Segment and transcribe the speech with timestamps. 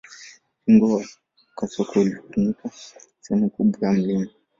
[0.57, 1.03] Ukingo wa
[1.57, 2.65] kasoko ulifunika
[3.21, 4.31] sehemu kubwa ya mlima